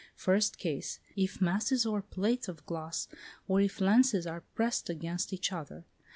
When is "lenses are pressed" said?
3.79-4.89